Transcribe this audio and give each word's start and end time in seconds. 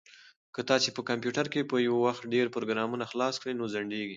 که 0.53 0.61
تاسي 0.69 0.89
په 0.97 1.01
کمپیوټر 1.09 1.45
کې 1.53 1.69
په 1.71 1.75
یو 1.87 1.95
وخت 2.05 2.23
ډېر 2.33 2.45
پروګرامونه 2.55 3.03
خلاص 3.11 3.35
کړئ 3.41 3.53
نو 3.59 3.65
ځنډیږي. 3.73 4.09